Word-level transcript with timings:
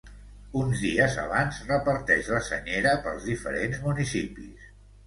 Uns 0.61 0.79
dies 0.85 1.17
abans, 1.25 1.59
reparteix 1.73 2.33
la 2.37 2.43
senyera 2.49 2.99
pels 3.07 3.31
diferents 3.33 3.89
municipis. 3.89 4.71